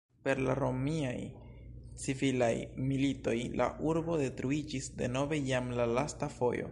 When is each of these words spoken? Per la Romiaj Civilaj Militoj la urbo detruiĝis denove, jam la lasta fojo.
Per 0.27 0.37
la 0.45 0.53
Romiaj 0.59 1.19
Civilaj 2.05 2.49
Militoj 2.87 3.37
la 3.63 3.67
urbo 3.93 4.19
detruiĝis 4.25 4.89
denove, 5.03 5.43
jam 5.53 5.73
la 5.81 5.91
lasta 5.99 6.35
fojo. 6.39 6.69